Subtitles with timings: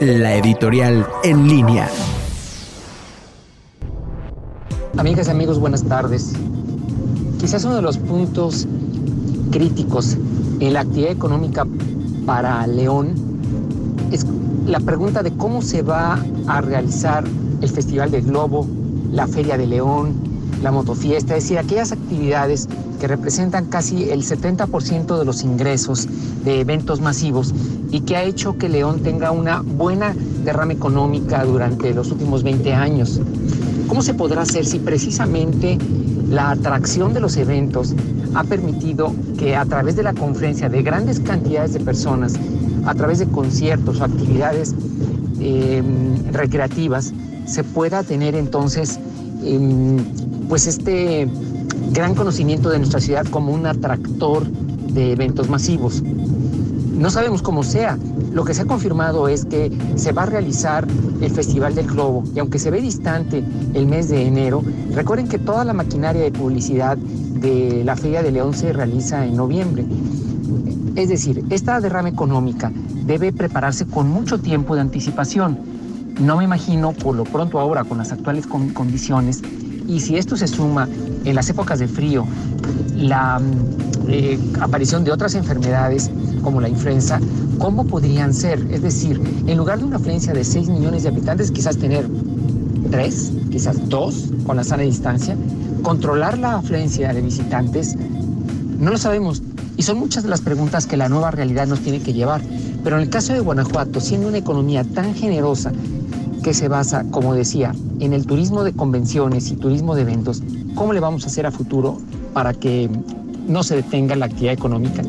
[0.00, 1.88] la editorial en línea.
[4.96, 6.32] Amigas y amigos, buenas tardes.
[7.38, 8.66] Quizás uno de los puntos
[9.50, 10.16] críticos
[10.60, 11.66] en la actividad económica
[12.26, 13.14] para León
[14.10, 14.26] es
[14.66, 17.24] la pregunta de cómo se va a realizar
[17.60, 18.66] el Festival del Globo,
[19.10, 20.14] la Feria de León,
[20.62, 22.68] la motofiesta, es decir, aquellas actividades
[23.00, 26.08] que representan casi el 70% de los ingresos
[26.44, 27.52] de eventos masivos
[27.90, 30.14] y que ha hecho que León tenga una buena
[30.44, 33.20] derrama económica durante los últimos 20 años.
[33.88, 35.78] ¿Cómo se podrá hacer si precisamente
[36.28, 37.94] la atracción de los eventos
[38.34, 42.34] ha permitido que a través de la conferencia de grandes cantidades de personas,
[42.86, 44.74] a través de conciertos o actividades
[45.40, 45.82] eh,
[46.32, 47.12] recreativas,
[47.46, 48.98] se pueda tener entonces
[49.42, 49.98] eh,
[50.52, 51.26] pues este
[51.92, 56.02] gran conocimiento de nuestra ciudad como un atractor de eventos masivos.
[56.02, 57.98] No sabemos cómo sea.
[58.34, 60.86] Lo que se ha confirmado es que se va a realizar
[61.22, 65.38] el Festival del Globo y aunque se ve distante el mes de enero, recuerden que
[65.38, 69.86] toda la maquinaria de publicidad de la Feria de León se realiza en noviembre.
[70.96, 72.70] Es decir, esta derrama económica
[73.06, 75.58] debe prepararse con mucho tiempo de anticipación.
[76.20, 79.40] No me imagino por lo pronto ahora con las actuales condiciones
[79.92, 80.88] y si esto se suma
[81.24, 82.24] en las épocas de frío,
[82.96, 83.40] la
[84.08, 86.10] eh, aparición de otras enfermedades
[86.42, 87.20] como la influenza,
[87.58, 88.66] ¿cómo podrían ser?
[88.70, 92.06] Es decir, en lugar de una afluencia de 6 millones de habitantes, quizás tener
[92.90, 95.36] 3, quizás 2 con la sana distancia,
[95.82, 97.94] controlar la afluencia de visitantes,
[98.78, 99.42] no lo sabemos.
[99.76, 102.40] Y son muchas de las preguntas que la nueva realidad nos tiene que llevar.
[102.82, 105.72] Pero en el caso de Guanajuato, siendo una economía tan generosa
[106.42, 110.42] que se basa, como decía, en el turismo de convenciones y turismo de eventos,
[110.74, 111.98] ¿cómo le vamos a hacer a futuro
[112.32, 112.90] para que
[113.46, 115.02] no se detenga la actividad económica?